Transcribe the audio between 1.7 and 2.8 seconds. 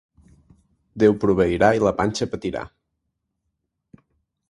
i la panxa patirà.